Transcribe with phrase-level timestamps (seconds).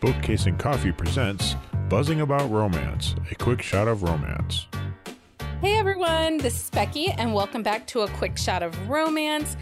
[0.00, 1.56] Bookcase and Coffee presents
[1.88, 4.68] Buzzing About Romance, a quick shot of romance.
[5.60, 9.56] Hey everyone, this is Becky, and welcome back to a quick shot of romance.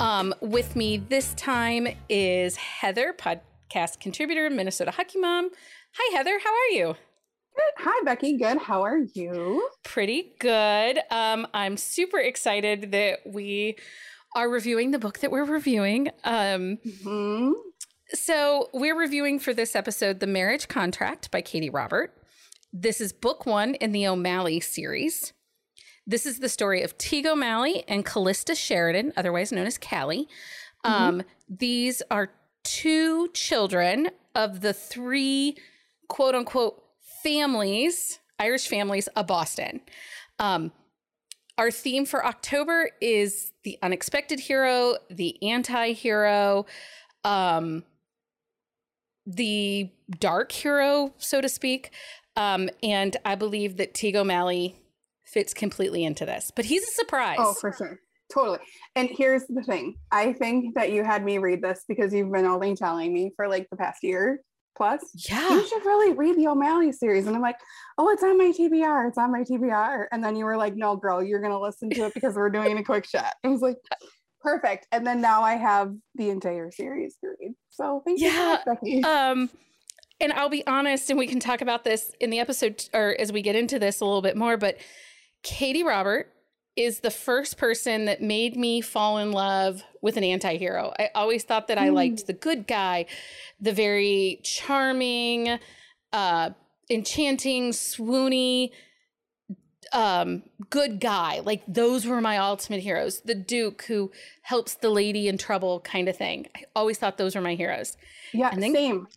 [0.00, 5.48] Um, with me this time is Heather, podcast contributor, Minnesota Hockey Mom.
[5.92, 6.40] Hi, Heather.
[6.42, 6.86] How are you?
[7.54, 7.84] Good.
[7.84, 8.36] Hi, Becky.
[8.36, 8.58] Good.
[8.58, 9.68] How are you?
[9.84, 10.98] Pretty good.
[11.12, 13.76] Um, I'm super excited that we
[14.34, 16.10] are reviewing the book that we're reviewing.
[16.24, 17.52] Um, hmm
[18.14, 22.16] So, we're reviewing for this episode The Marriage Contract by Katee Robert.
[22.72, 25.34] This is book one in the O'Malley series.
[26.06, 30.26] This is the story of Teague O'Malley and Callista Sheridan, otherwise known as Callie.
[30.84, 32.30] Um, these are
[32.64, 35.58] two children of the three
[36.08, 36.82] quote unquote
[37.22, 39.82] families, Irish families of Boston.
[40.38, 40.72] Um,
[41.58, 46.64] our theme for October is the unexpected hero, the anti hero,
[47.24, 47.84] um,
[49.28, 51.92] the dark hero, so to speak.
[52.36, 54.76] Um, and I believe that Teague O'Malley
[55.24, 57.36] fits completely into this, but he's a surprise.
[57.38, 58.00] Oh, for sure.
[58.32, 58.58] Totally.
[58.94, 62.46] And here's the thing I think that you had me read this because you've been
[62.46, 64.40] only telling me for like the past year
[64.76, 65.00] plus.
[65.28, 65.48] yeah.
[65.50, 67.26] You should really read the O'Malley series.
[67.26, 67.56] And I'm like,
[67.98, 69.08] oh, it's on my TBR.
[69.08, 70.06] It's on my TBR.
[70.12, 72.48] And then you were like, no, girl, you're going to listen to it because we're
[72.48, 73.34] doing a quick shot.
[73.44, 73.76] I was like,
[74.40, 74.86] perfect.
[74.92, 77.54] And then now I have the entire series to read.
[77.70, 78.30] So thank you.
[78.30, 79.30] so Yeah.
[79.32, 79.50] Um,
[80.20, 83.32] and I'll be honest, and we can talk about this in the episode or as
[83.32, 84.76] we get into this a little bit more, but
[85.44, 86.32] Katee Robert
[86.74, 90.92] is the first person that made me fall in love with an anti-hero.
[90.98, 91.94] I always thought that I Mm.
[91.94, 93.06] liked the good guy,
[93.60, 95.58] the very charming,
[96.12, 96.50] uh,
[96.90, 98.70] enchanting, swoony,
[99.92, 101.40] um, good guy.
[101.40, 103.20] Like those were my ultimate heroes.
[103.20, 104.10] The Duke who
[104.42, 106.46] helps the lady in trouble kind of thing.
[106.56, 107.96] I always thought those were my heroes.
[108.32, 109.08] Yeah, And then- same.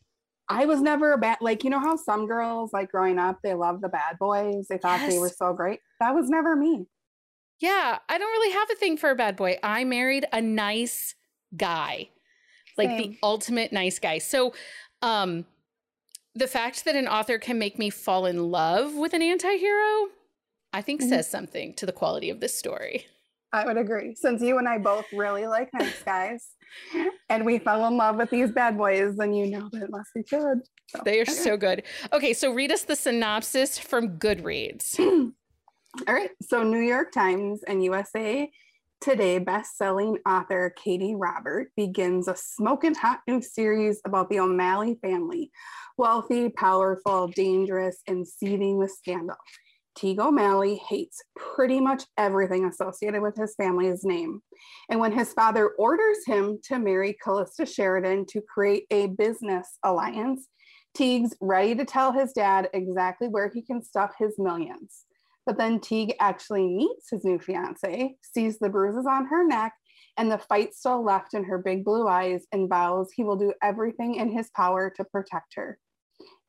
[0.49, 3.53] I was never a bad like you know how some girls like growing up they
[3.53, 4.67] love the bad boys.
[4.67, 5.79] They thought they were so great.
[6.01, 6.87] That was never me.
[7.61, 9.59] Yeah, I don't really have a thing for a bad boy.
[9.63, 11.15] I married a nice
[11.55, 12.09] guy.
[12.77, 14.17] Like the ultimate nice guy.
[14.17, 14.53] So
[15.01, 15.45] um
[16.35, 20.07] the fact that an author can make me fall in love with an anti-hero,
[20.73, 21.09] I think Mhm.
[21.09, 23.07] says something to the quality of this story.
[23.53, 24.15] I would agree.
[24.15, 26.51] Since you and I both really like nice guys,
[27.29, 30.09] and we fell in love with these bad boys, then you know that it must
[30.15, 30.59] be good.
[30.87, 31.31] So, They are okay.
[31.33, 31.83] so good.
[32.13, 34.97] Okay, so read us the synopsis from Goodreads.
[36.07, 36.31] All right.
[36.41, 38.49] So, New York Times and USA
[39.01, 45.49] Today best-selling author Katee Robert begins a smoking hot new series about the O'Malley family,
[45.97, 49.37] wealthy, powerful, dangerous, and seething with scandal.
[49.95, 54.41] Teague O'Malley hates pretty much everything associated with his family's name.
[54.89, 60.47] And when his father orders him to marry Callista Sheridan to create a business alliance,
[60.95, 65.05] Teague's ready to tell his dad exactly where he can stuff his millions.
[65.45, 69.73] But then Teague actually meets his new fiance, sees the bruises on her neck
[70.17, 73.53] and the fight still left in her big blue eyes, and vows he will do
[73.61, 75.79] everything in his power to protect her.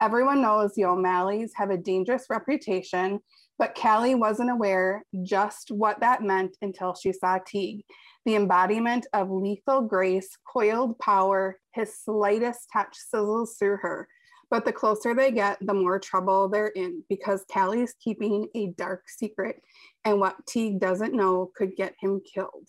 [0.03, 3.21] Everyone knows the O'Malleys have a dangerous reputation,
[3.57, 7.85] but Callie wasn't aware just what that meant until she saw Teague,
[8.27, 11.57] the embodiment of lethal grace, coiled power.
[11.73, 14.09] His slightest touch sizzles through her.
[14.51, 19.05] But the closer they get, the more trouble they're in because Callie's keeping a dark
[19.09, 19.63] secret,
[20.05, 22.67] and what Teague doesn't know could get him killed.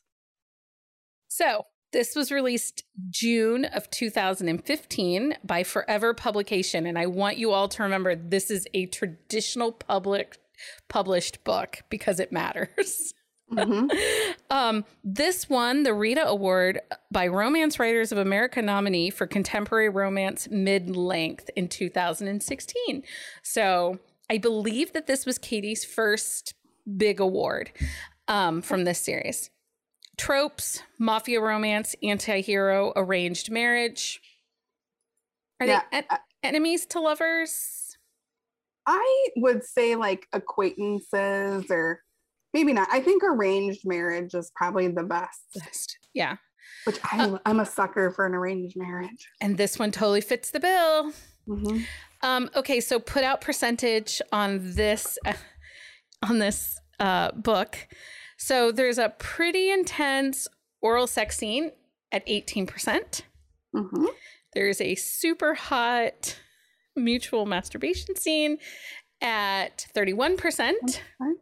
[1.29, 6.85] So, this was released June of 2015 by Forever Publication.
[6.85, 10.37] And I want you all to remember this is a traditional public
[10.89, 13.13] published book because it matters.
[13.51, 13.89] Mhm.
[14.49, 16.81] um, this won the Rita Award
[17.11, 23.03] by Romance Writers of America nominee for contemporary romance mid length in 2016.
[23.43, 23.99] So
[24.29, 26.55] I believe that this was Katee's first
[26.97, 27.71] big award
[28.27, 29.51] um, from this series.
[30.17, 34.21] Tropes, mafia romance, anti hero, arranged marriage.
[35.59, 37.97] Are Yeah, they en- I- enemies to lovers?
[38.85, 42.01] I would say like acquaintances or
[42.53, 42.87] maybe not.
[42.91, 45.97] I think arranged marriage is probably the best, Best.
[46.13, 46.35] Yeah.
[46.83, 49.27] which I, I'm a sucker for an arranged marriage.
[49.41, 51.13] And this one totally fits the bill.
[51.47, 51.85] Mhm.
[52.21, 55.33] Um, okay, so put out percentage on this uh,
[56.29, 57.77] on this uh, book.
[58.45, 60.49] So there's a pretty intense
[60.81, 61.71] oral sex scene
[62.11, 63.21] at 18%.
[63.73, 64.13] Mhm.
[64.53, 66.37] There's a super hot
[66.93, 68.57] mutual masturbation scene
[69.21, 71.01] at 31%.
[71.21, 71.37] Right.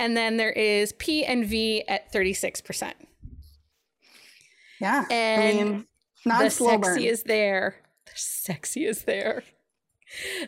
[0.00, 2.94] And then there is P and V at 36%.
[4.80, 5.04] Yeah.
[5.12, 5.86] And I mean,
[6.26, 7.02] not the sexy burn.
[7.04, 7.76] is there
[8.06, 9.44] They're sexy as there.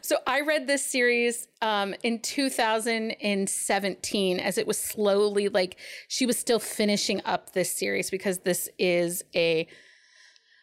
[0.00, 5.76] So I read this series um, in 2017 as it was slowly like
[6.08, 9.68] she was still finishing up this series because this is a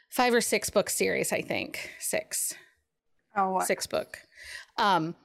[0.10, 1.92] five or six book series, I think.
[2.00, 2.54] Six.
[3.36, 3.68] Oh, what?
[3.68, 4.20] Six book.
[4.78, 5.16] Um,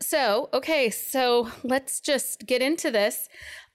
[0.00, 3.28] so, okay, so let's just get into this.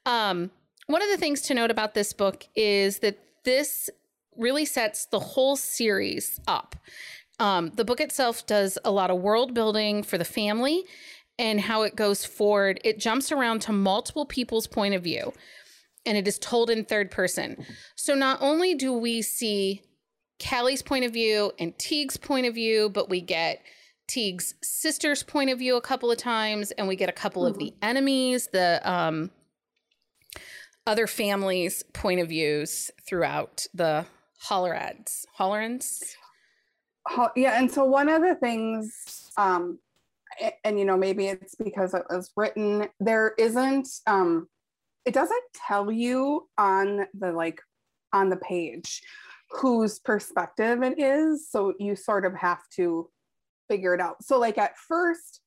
[0.05, 0.51] Um,
[0.87, 3.89] one of the things to note about this book is that this
[4.37, 6.75] really sets the whole series up.
[7.39, 10.83] Um, the book itself does a lot of world building for the family
[11.37, 12.81] and how it goes forward.
[12.83, 15.33] It jumps around to multiple people's point of view
[16.05, 17.65] and it is told in third person.
[17.95, 19.83] So not only do we see
[20.39, 23.61] Callie's point of view and Teague's point of view, but we get
[24.07, 27.51] Teague's sister's point of view a couple of times, and we get a couple mm-hmm.
[27.51, 29.29] of the enemies, the um,
[30.87, 34.05] other families' point of views throughout the
[34.47, 35.25] Hollerads.
[35.37, 36.01] Hollerans?
[37.35, 39.79] Yeah, and so one of the things, um,
[40.41, 44.47] and, and you know, maybe it's because it was written, there isn't, um,
[45.05, 47.61] it doesn't tell you on the like
[48.13, 49.01] on the page
[49.51, 51.49] whose perspective it is.
[51.49, 53.09] So you sort of have to
[53.69, 54.23] figure it out.
[54.23, 55.41] So, like at first,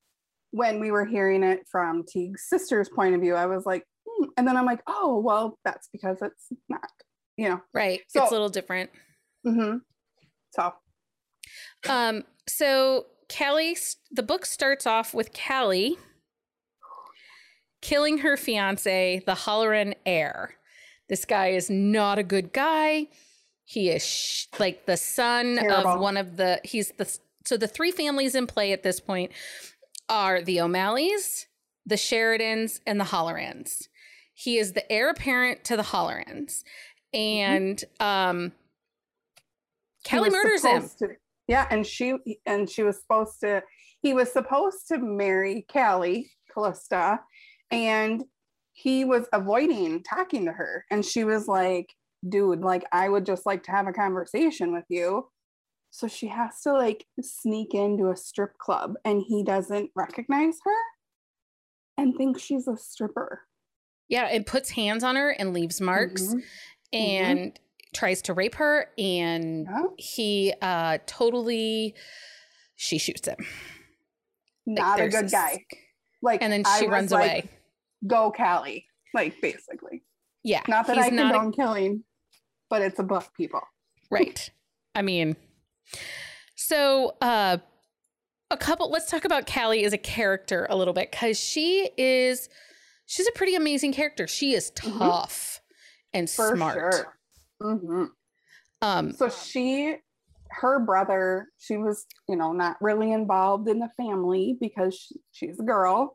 [0.50, 4.26] when we were hearing it from Teague's sister's point of view, I was like, hmm.
[4.36, 6.88] and then I'm like, oh, well, that's because it's not,
[7.36, 8.00] you know, right.
[8.08, 8.90] So, it's a little different.
[9.46, 9.78] Mm-hmm.
[10.50, 10.72] So,
[11.88, 13.76] um, so Callie,
[14.10, 15.96] the book starts off with Callie
[17.82, 20.54] killing her fiance, the Halloran heir.
[21.08, 23.08] This guy is not a good guy.
[23.64, 25.90] He is sh- like the son Terrible.
[25.90, 26.60] of one of the.
[26.64, 29.32] He's the so the three families in play at this point
[30.08, 31.46] are the O'Malleys,
[31.84, 33.88] the Sheridans, and the Hallorans.
[34.34, 36.64] He is the heir apparent to the Hallorans,
[37.12, 38.04] and mm-hmm.
[38.04, 38.52] um,
[40.08, 40.88] Callie murders him.
[40.98, 41.08] To,
[41.48, 42.16] yeah, and she
[42.46, 43.62] and she was supposed to.
[44.00, 47.20] He was supposed to marry Callie Callista,
[47.70, 48.24] and
[48.72, 51.94] he was avoiding talking to her, and she was like,
[52.28, 55.28] "Dude, like I would just like to have a conversation with you."
[55.92, 60.72] So she has to like sneak into a strip club and he doesn't recognize her
[61.98, 63.42] and thinks she's a stripper.
[64.08, 66.38] Yeah, it puts hands on her and leaves marks mm-hmm.
[66.94, 67.62] and mm-hmm.
[67.92, 69.68] Tries to rape her and
[69.98, 71.94] he uh totally
[72.76, 73.36] she shoots him.
[74.66, 75.64] Not like, a good guy.
[76.22, 77.50] Like and then she runs like, away.
[78.06, 78.86] Go Callie.
[79.14, 80.02] Like basically.
[80.42, 80.62] Yeah.
[80.68, 81.52] Not that I condone a...
[81.52, 82.04] killing,
[82.70, 83.60] but it's a buff people.
[84.10, 84.50] Right.
[84.94, 85.36] I mean,
[86.54, 87.58] so, uh,
[88.50, 92.48] a couple, let's talk about Callie as a character a little bit because she is,
[93.06, 94.26] she's a pretty amazing character.
[94.26, 94.98] She is mm-hmm.
[94.98, 96.18] tough mm-hmm.
[96.18, 96.94] and For smart.
[96.94, 97.18] Sure.
[97.62, 98.04] Mm-hmm.
[98.82, 99.96] Um, so she,
[100.50, 105.60] her brother, she was, you know, not really involved in the family because she, she's
[105.60, 106.14] a girl.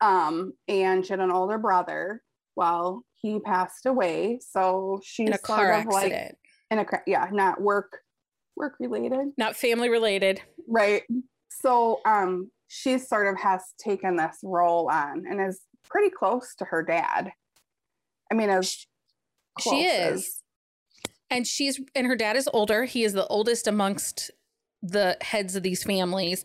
[0.00, 2.22] Um, and she had an older brother.
[2.54, 4.40] Well, he passed away.
[4.46, 5.92] So she's in a car accident.
[5.92, 6.36] Like,
[6.72, 8.00] in a yeah, not work
[8.56, 10.40] work related, not family related.
[10.66, 11.02] Right.
[11.48, 16.64] So um she sort of has taken this role on and is pretty close to
[16.64, 17.32] her dad.
[18.30, 18.86] I mean, as
[19.60, 20.20] she is.
[20.20, 20.40] As.
[21.32, 22.84] And she's and her dad is older.
[22.84, 24.30] He is the oldest amongst
[24.82, 26.44] the heads of these families.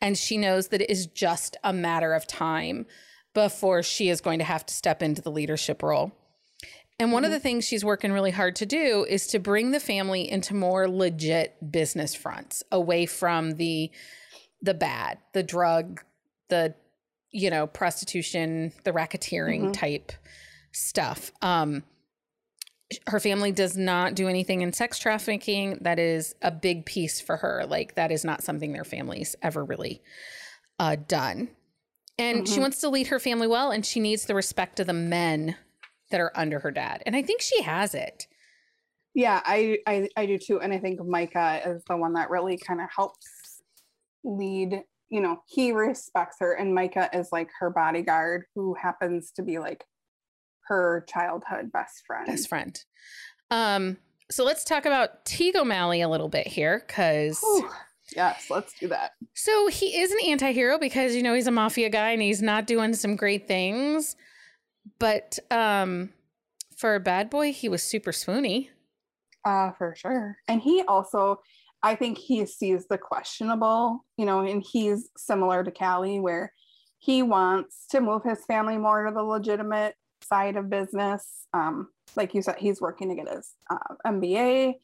[0.00, 2.86] And she knows that it is just a matter of time
[3.32, 6.12] before she is going to have to step into the leadership role.
[6.98, 7.26] And one mm-hmm.
[7.26, 10.54] of the things she's working really hard to do is to bring the family into
[10.54, 13.90] more legit business fronts, away from the
[14.62, 16.02] the bad, the drug,
[16.48, 16.74] the
[17.30, 19.72] you know, prostitution, the racketeering mm-hmm.
[19.72, 20.12] type
[20.72, 21.30] stuff.
[21.42, 21.84] Um
[23.08, 25.78] her family does not do anything in sex trafficking.
[25.80, 27.64] That is a big piece for her.
[27.68, 30.02] Like that is not something their family's ever really
[30.78, 31.48] uh, done.
[32.18, 32.54] And mm-hmm.
[32.54, 35.56] she wants to lead her family well, and she needs the respect of the men
[36.10, 37.02] that are under her dad.
[37.04, 38.26] And I think she has it.
[39.14, 40.60] Yeah, I, I, I do too.
[40.60, 43.62] And I think Micah is the one that really kind of helps
[44.24, 44.82] lead.
[45.10, 49.58] You know, he respects her, and Micah is like her bodyguard who happens to be
[49.58, 49.84] like
[50.68, 52.26] her childhood best friend.
[52.26, 52.84] Best friend.
[53.50, 53.96] Um,
[54.30, 57.44] so let's talk about Teague O'Malley a little bit here, because
[58.14, 59.12] yes, let's do that.
[59.34, 62.66] So he is an anti-hero because you know he's a mafia guy and he's not
[62.66, 64.16] doing some great things.
[64.98, 66.10] But um,
[66.76, 68.68] for a bad boy, he was super swoony.
[69.44, 70.36] Uh, for sure.
[70.48, 71.40] And he also,
[71.82, 76.52] I think he sees the questionable, you know, and he's similar to Callie, where
[76.98, 79.94] he wants to move his family more to the legitimate
[80.26, 81.46] side of business.
[81.54, 84.74] Um, like you said, he's working to get his uh, MBA.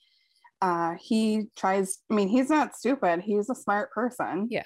[0.61, 3.21] uh, he tries, I mean, he's not stupid.
[3.21, 4.49] He's a smart person.
[4.51, 4.63] Yeah.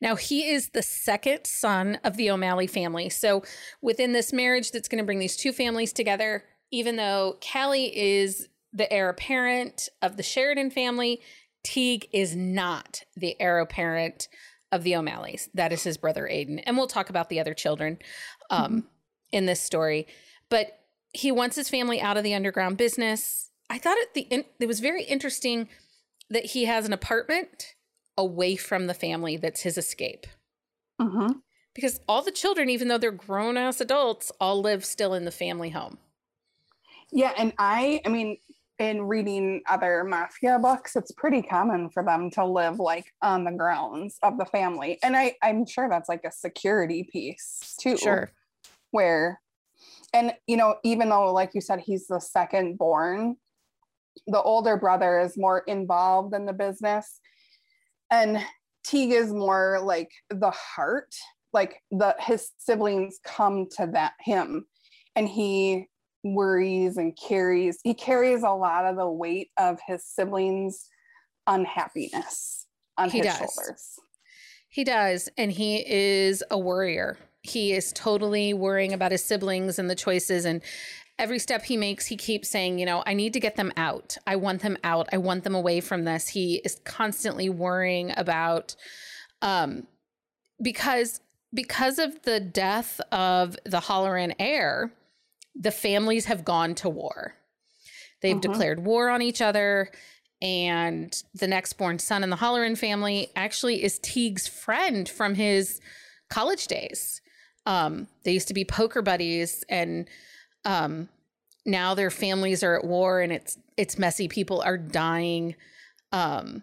[0.00, 3.10] Now, he is the second son of the O'Malley family.
[3.10, 3.42] So,
[3.82, 8.48] within this marriage that's going to bring these two families together, even though Callie is
[8.72, 11.20] the heir apparent of the Sheridan family,
[11.64, 14.28] Teague is not the heir apparent
[14.70, 15.48] of the O'Malleys.
[15.54, 16.62] That is his brother Aiden.
[16.66, 17.98] And we'll talk about the other children
[18.50, 18.86] um.
[19.34, 20.06] In this story.
[20.48, 20.78] But
[21.12, 23.50] he wants his family out of the underground business.
[23.68, 25.68] I thought it, the, it was very interesting
[26.30, 27.74] that he has an apartment
[28.16, 30.26] away from the family that's his escape.
[31.00, 31.32] Mm-hmm.
[31.74, 35.30] Because all the children, even though they're grown ass adults, all live still in the
[35.30, 35.98] family home.
[37.10, 37.32] Yeah.
[37.36, 38.38] And I, I mean,
[38.78, 43.52] in reading other mafia books, it's pretty common for them to live like on the
[43.52, 44.98] grounds of the family.
[45.02, 47.96] And I, I'm sure that's like a security piece too.
[47.96, 48.32] Sure.
[48.94, 49.40] Where,
[50.12, 53.36] and you know, even though, like you said, he's the second born,
[54.28, 57.18] the older brother is more involved in the business.
[58.12, 58.38] And
[58.84, 61.12] Teague is more like the heart,
[61.52, 64.66] like the his siblings come to that him
[65.16, 65.86] and he
[66.22, 70.88] worries and carries he carries a lot of the weight of his siblings
[71.46, 73.36] unhappiness on he his does.
[73.36, 73.98] shoulders
[74.70, 79.88] he does and he is a worrier he is totally worrying about his siblings and
[79.88, 80.62] the choices and
[81.18, 84.16] every step he makes he keeps saying you know i need to get them out
[84.26, 88.74] i want them out i want them away from this he is constantly worrying about
[89.42, 89.86] um
[90.60, 91.20] because
[91.52, 94.92] because of the death of the Halloran heir
[95.54, 97.34] the families have gone to war.
[98.20, 98.52] They've uh-huh.
[98.52, 99.90] declared war on each other.
[100.42, 105.80] And the next born son in the Halloran family actually is Teague's friend from his
[106.28, 107.22] college days.
[107.66, 110.08] Um, they used to be poker buddies, and
[110.64, 111.08] um,
[111.64, 114.28] now their families are at war, and it's it's messy.
[114.28, 115.54] People are dying.
[116.12, 116.62] Um,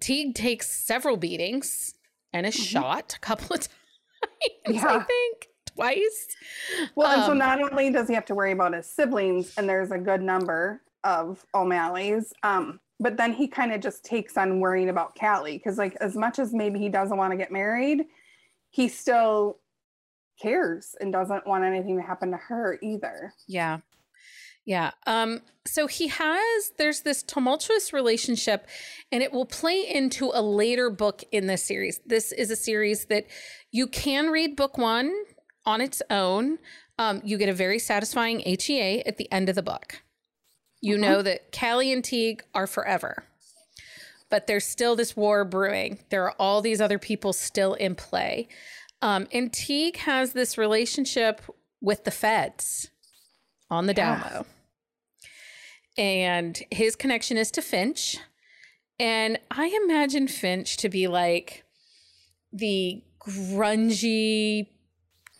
[0.00, 1.94] Teague takes several beatings
[2.32, 2.64] and is mm-hmm.
[2.64, 3.70] shot a couple of times.
[4.68, 4.86] Yeah.
[4.86, 6.26] I think twice.
[6.94, 9.68] Well, and so um, not only does he have to worry about his siblings, and
[9.68, 14.60] there's a good number of O'Malleys, um, but then he kind of just takes on
[14.60, 18.06] worrying about Callie because, like, as much as maybe he doesn't want to get married,
[18.70, 19.58] he still
[20.40, 23.32] cares and doesn't want anything to happen to her either.
[23.46, 23.78] Yeah.
[24.64, 24.90] Yeah.
[25.06, 28.66] Um, so he has, there's this tumultuous relationship,
[29.12, 32.00] and it will play into a later book in this series.
[32.04, 33.26] This is a series that
[33.70, 35.14] you can read book one
[35.64, 36.58] on its own,
[36.98, 40.02] um, you get a very satisfying HEA at the end of the book.
[40.80, 41.04] You uh-huh.
[41.04, 43.24] know that Callie and Teague are forever,
[44.30, 45.98] but there's still this war brewing.
[46.10, 48.48] There are all these other people still in play.
[49.06, 51.40] Um, and Teague has this relationship
[51.80, 52.90] with the feds
[53.70, 54.46] on the down low.
[55.96, 58.16] And his connection is to Finch.
[58.98, 61.62] And I imagine Finch to be like
[62.52, 64.70] the grungy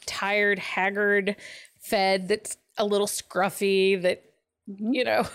[0.06, 1.34] tired, haggard
[1.80, 4.22] fed that's a little scruffy that
[4.70, 4.92] mm-hmm.
[4.92, 5.26] you know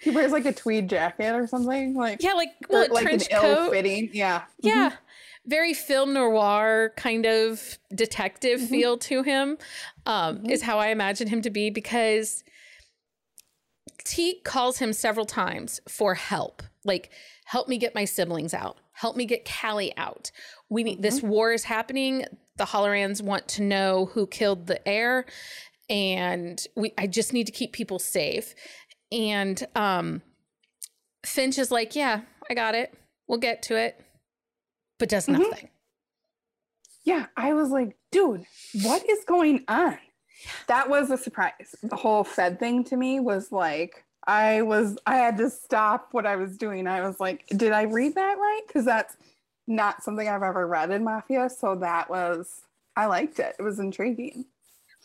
[0.00, 3.40] he wears like a tweed jacket or something like yeah like well, like trench an
[3.40, 3.70] coat.
[3.70, 4.96] fitting yeah yeah mm-hmm.
[5.46, 8.70] Very film noir kind of detective mm-hmm.
[8.70, 9.58] feel to him
[10.06, 10.50] um, mm-hmm.
[10.50, 12.42] is how i imagine him to be because
[14.04, 17.10] Teague calls him several times for help like
[17.44, 20.30] help me get my siblings out help me get callie out
[20.68, 21.28] we need this mm-hmm.
[21.28, 22.24] war is happening
[22.56, 25.26] the Hallorans want to know who killed the heir,
[25.88, 28.54] and we I just need to keep people safe.
[29.12, 30.22] And um,
[31.24, 32.94] Finch is like, "Yeah, I got it.
[33.28, 34.00] We'll get to it,"
[34.98, 35.42] but does mm-hmm.
[35.42, 35.70] nothing.
[37.04, 38.44] Yeah, I was like, dude,
[38.82, 39.98] what is going on?
[40.66, 41.74] That was a surprise.
[41.82, 46.26] The whole Fed thing to me was like, I was, I had to stop what
[46.26, 46.86] I was doing.
[46.86, 48.62] I was like, did I read that right?
[48.66, 49.16] Because that's
[49.68, 51.48] not something I've ever read in Mafia.
[51.48, 52.62] So that was,
[52.96, 53.54] I liked it.
[53.58, 54.46] It was intriguing.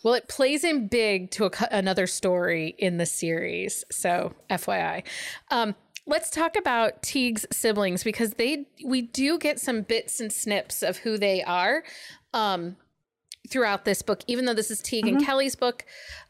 [0.03, 3.83] Well, it plays in big to a, another story in the series.
[3.91, 5.03] So, FYI.
[5.51, 10.83] Um, let's talk about Teague's siblings because they we do get some bits and snips
[10.83, 11.83] of who they are
[12.33, 12.75] um,
[13.49, 14.21] throughout this book.
[14.27, 15.17] Even though this is Teague mm-hmm.
[15.17, 15.85] and Callie's book,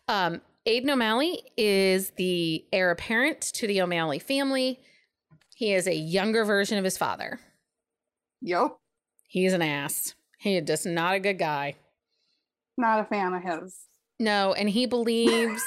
[0.07, 4.79] um, Aiden O'Malley is the heir apparent to the O'Malley family.
[5.55, 7.39] He is a younger version of his father.
[8.41, 8.77] Yep.
[9.27, 10.15] He's an ass.
[10.39, 11.75] He is just not a good guy.
[12.77, 13.75] Not a fan of his.
[14.19, 15.63] No, and he believes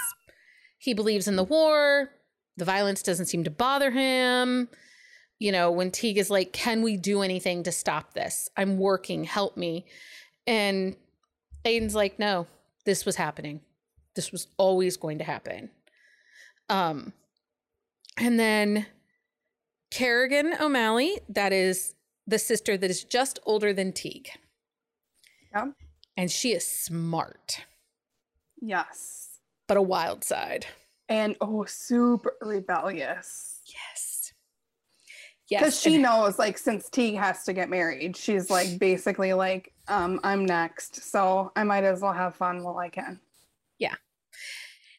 [0.78, 2.10] he believes in the war.
[2.56, 4.68] The violence doesn't seem to bother him.
[5.38, 8.48] You know, when Teague is like, "Can we do anything to stop this?
[8.56, 9.24] I'm working.
[9.24, 9.86] Help me."
[10.46, 10.96] And
[11.64, 12.46] Aiden's like, "No,
[12.84, 13.60] this was happening.
[14.14, 15.70] This was always going to happen."
[16.68, 17.12] Um,
[18.16, 18.86] and then
[19.90, 21.94] Carrigan O'Malley, that is
[22.26, 24.30] the sister that is just older than Teague.
[25.54, 25.74] Yep.
[26.16, 27.64] And she is smart,
[28.60, 29.40] Yes.
[29.66, 30.66] but a wild side.
[31.08, 33.60] And oh, super rebellious.
[33.66, 34.32] Yes.
[35.50, 35.60] Yes.
[35.60, 39.72] Because she and- knows, like, since Teague has to get married, she's like basically like,
[39.88, 41.02] um, I'm next.
[41.10, 43.20] So I might as well have fun while I can.
[43.78, 43.94] Yeah.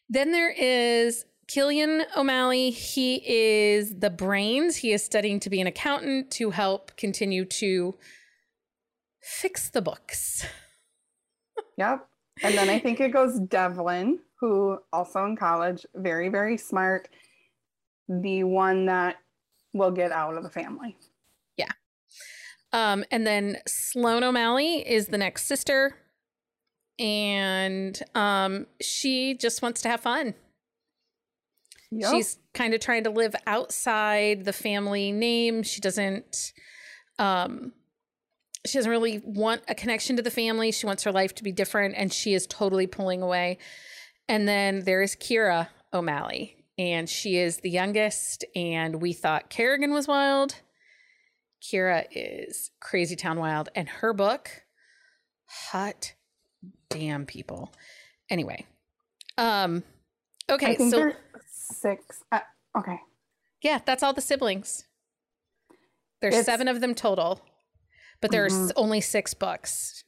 [0.08, 2.70] Then there is Cillian O'Malley.
[2.70, 4.76] He is the brains.
[4.76, 7.96] He is studying to be an accountant to help continue to
[9.20, 10.44] fix the books.
[11.78, 12.08] Yep.
[12.42, 17.08] And then I think it goes Devlin, who also in college, very, very smart.
[18.08, 19.16] The one that
[19.72, 20.96] will get out of the family.
[21.56, 21.72] Yeah.
[22.72, 25.96] Um, and then Sloan O'Malley is the next sister.
[26.98, 30.34] And um, she just wants to have fun.
[31.90, 32.10] Yep.
[32.10, 35.62] She's kind of trying to live outside the family name.
[35.62, 36.52] She doesn't
[37.18, 37.72] um
[38.66, 40.72] she doesn't really want a connection to the family.
[40.72, 43.58] She wants her life to be different and she is totally pulling away.
[44.28, 49.92] And then there is Keira O'Malley and she is the youngest and we thought Carrigan
[49.92, 50.56] was wild.
[51.62, 54.50] Keira is crazy town wild and her book
[55.46, 56.14] hot
[56.90, 57.72] damn people.
[58.28, 58.66] Anyway.
[59.38, 59.84] Um
[60.50, 61.12] okay, so
[61.50, 62.22] six.
[62.32, 62.40] Uh,
[62.76, 62.98] okay.
[63.62, 64.84] yeah, that's all the siblings.
[66.20, 67.42] There's It's- seven of them total,
[68.20, 68.72] but there's Mhm.
[68.76, 70.04] only six books.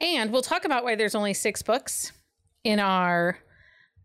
[0.00, 2.12] And we'll talk about why there's only six books
[2.64, 3.38] in our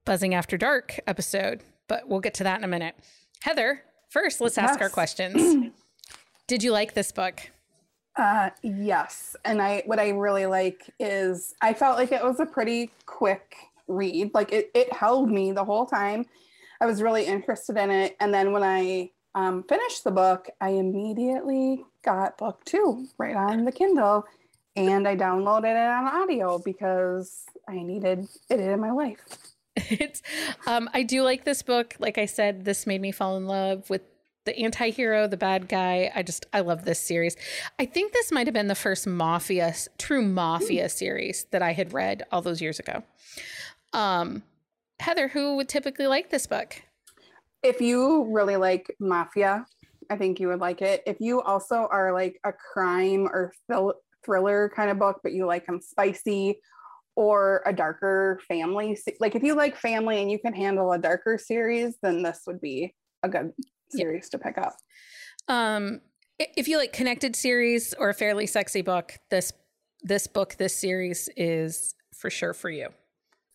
[0.09, 2.95] Buzzing After Dark episode, but we'll get to that in a minute.
[3.43, 5.71] Heather, first, let's ask our questions.
[6.47, 7.39] Did you like this book?
[8.15, 9.35] Uh, yes.
[9.45, 13.55] And I, what I really like is I felt like it was a pretty quick
[13.87, 14.31] read.
[14.33, 16.25] Like it, it held me the whole time.
[16.81, 18.17] I was really interested in it.
[18.19, 23.63] And then when I um, finished the book, I immediately got book two right on
[23.63, 24.25] the Kindle
[24.75, 29.23] and I downloaded it on audio because I needed it in my life.
[29.89, 30.21] It's
[30.67, 31.95] um I do like this book.
[31.99, 34.01] Like I said, this made me fall in love with
[34.45, 36.11] the anti-hero, the bad guy.
[36.15, 37.35] I just I love this series.
[37.77, 41.93] I think this might have been the first mafia true mafia series that I had
[41.93, 43.03] read all those years ago.
[43.93, 44.43] Um
[44.99, 46.81] Heather, who would typically like this book?
[47.63, 49.65] If you really like mafia,
[50.09, 51.03] I think you would like it.
[51.05, 55.45] If you also are like a crime or thrill- thriller kind of book, but you
[55.45, 56.59] like them spicy
[57.19, 61.37] or a darker family, like if you like family and you can handle a darker
[61.37, 63.51] series, then this would be a good
[63.91, 63.97] Yeah.
[63.99, 64.73] series to pick up.
[65.49, 65.99] Um
[66.39, 69.51] if you like connected series or a fairly sexy book, this
[70.01, 72.87] this book, this series is for sure for you.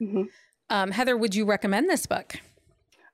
[0.03, 0.29] Mhm.
[0.69, 2.35] Um, Heather, would you recommend this book?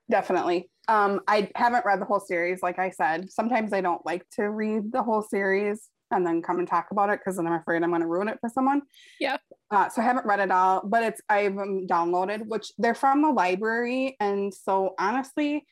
[0.09, 0.69] Definitely.
[0.89, 3.31] Um, I haven't read the whole series, like I said.
[3.31, 7.09] Sometimes I don't like to read the whole series and then come and talk about
[7.09, 8.81] it because then I'm afraid I'm going to ruin it for someone.
[9.19, 9.37] Yeah.
[9.69, 13.21] Uh, so I haven't read it all, but it's I've um, downloaded, which they're from
[13.21, 15.65] the library, and so honestly,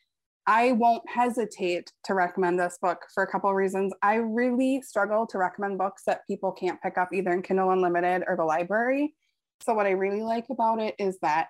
[0.48, 3.94] I won't hesitate to recommend this book for a couple of reasons.
[4.02, 8.24] I really struggle to recommend books that people can't pick up either in Kindle Unlimited
[8.28, 9.14] or the library.
[9.62, 11.50] So what I really like about it is that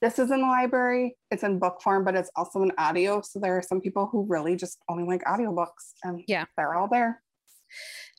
[0.00, 3.38] this is in the library it's in book form but it's also in audio so
[3.38, 6.44] there are some people who really just only like audiobooks and Yeah.
[6.56, 7.22] they're all there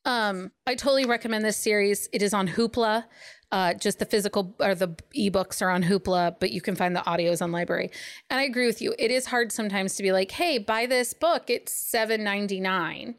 [0.05, 2.09] Um, I totally recommend this series.
[2.11, 3.05] It is on Hoopla.
[3.51, 7.01] Uh, just the physical or the ebooks are on Hoopla, but you can find the
[7.01, 7.91] audios on library.
[8.29, 8.95] And I agree with you.
[8.97, 11.49] It is hard sometimes to be like, "Hey, buy this book.
[11.49, 13.15] It's seven ninety nine,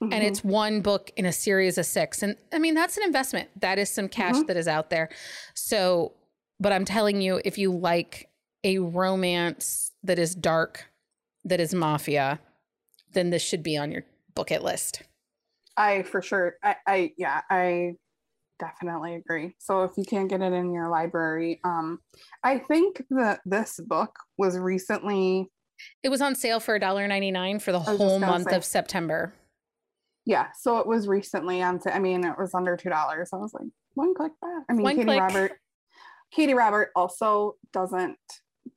[0.00, 0.22] and Mhm.
[0.22, 2.22] it's one book in a series of six.
[2.22, 3.50] And I mean, that's an investment.
[3.60, 4.46] That is some cash Mhm.
[4.46, 5.08] that is out there.
[5.54, 6.12] So,
[6.60, 8.28] but I'm telling you, if you like
[8.62, 10.86] a romance that is dark,
[11.44, 12.38] that is mafia,
[13.14, 14.04] then this should be on your
[14.36, 15.02] bucket list.
[15.76, 17.94] I for sure I, I yeah i
[18.58, 21.98] definitely agree so if you can't get it in your library um
[22.44, 25.50] i think that this book was recently
[26.04, 28.56] It was on sale for $1.99 for the whole month say.
[28.56, 29.34] of September.
[30.26, 33.52] yeah so it was recently on i mean it was under two dollars i was
[33.54, 35.20] like one click back i mean One katie click.
[35.20, 35.52] robert
[36.36, 38.16] katee robert also doesn't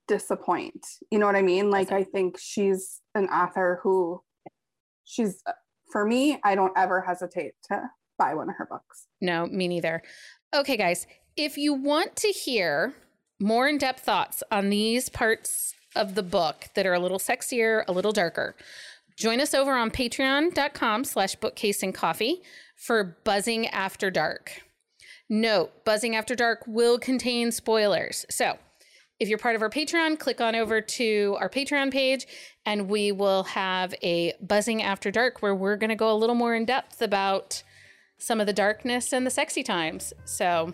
[0.07, 4.21] disappoint you know what i mean like i think she's an author who
[5.03, 5.43] she's
[5.91, 7.81] for me i don't ever hesitate to
[8.17, 10.01] buy one of her books No, me neither.
[10.53, 12.93] Okay, guys, if you want to hear
[13.41, 17.83] more in depth thoughts on these parts of the book that are a little sexier,
[17.87, 18.55] a little darker,
[19.17, 22.41] join us over on patreon.com slash bookcase and coffee
[22.77, 24.61] for Buzzing After Dark.
[25.29, 28.25] Note, Buzzing After Dark will contain spoilers.
[28.29, 28.57] So
[29.17, 32.27] If you're part of our Patreon, click on over to our Patreon page
[32.65, 36.35] and we will have a Buzzing After Dark where we're going to go a little
[36.35, 37.63] more in depth about
[38.17, 40.11] some of the darkness and the sexy times.
[40.25, 40.73] So,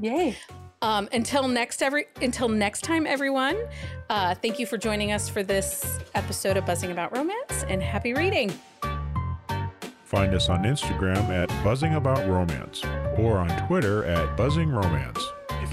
[0.00, 0.36] Yay.
[0.82, 3.56] um, until next every until next time, everyone.
[4.10, 8.12] Uh, thank you for joining us for this episode of Buzzing About Romance, and happy
[8.12, 8.52] reading.
[10.04, 12.82] Find us on Instagram at Buzzing About Romance
[13.16, 15.20] or on Twitter at Buzzing Romance.